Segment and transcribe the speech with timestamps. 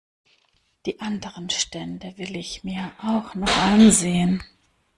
[0.87, 4.41] Die anderen Stände will ich mir auch noch ansehen.